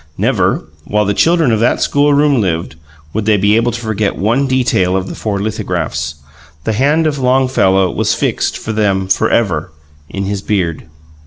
[0.17, 2.75] Never, while the children of that schoolroom lived,
[3.13, 6.15] would they be able to forget one detail of the four lithographs:
[6.63, 9.71] the hand of Longfellow was fixed, for them, forever,
[10.09, 10.87] in his beard.